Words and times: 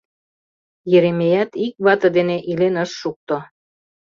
Еремеят 0.97 1.51
ик 1.65 1.73
вате 1.85 2.09
дене 2.17 2.37
илен 2.51 2.75
ыш 2.83 2.91
шукто. 2.99 3.37